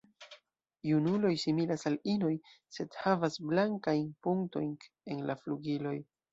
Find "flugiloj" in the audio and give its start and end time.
5.47-5.97